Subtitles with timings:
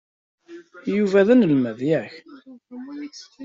[0.95, 2.13] Yuba d anelmad, yak?